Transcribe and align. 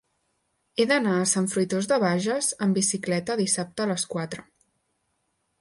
He 0.77 0.85
d'anar 0.91 1.13
a 1.23 1.27
Sant 1.31 1.49
Fruitós 1.51 1.89
de 1.93 1.99
Bages 2.05 2.49
amb 2.67 2.79
bicicleta 2.81 3.39
dissabte 3.43 3.87
a 3.87 3.91
les 3.93 4.11
quatre. 4.15 4.51